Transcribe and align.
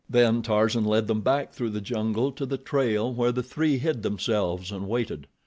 Then 0.09 0.41
Tarzan 0.41 0.83
led 0.83 1.05
them 1.05 1.21
back 1.21 1.53
through 1.53 1.69
the 1.69 1.79
jungle 1.79 2.31
to 2.31 2.47
the 2.47 2.57
trail, 2.57 3.13
where 3.13 3.31
the 3.31 3.43
three 3.43 3.77
hid 3.77 4.01
themselves 4.01 4.71
and 4.71 4.87
waited. 4.87 5.27